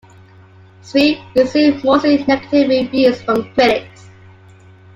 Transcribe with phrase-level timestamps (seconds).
[0.81, 4.09] "Sphere" received mostly negative reviews from critics.